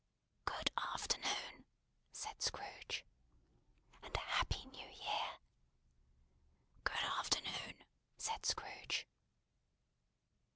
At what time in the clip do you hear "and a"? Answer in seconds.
4.01-4.19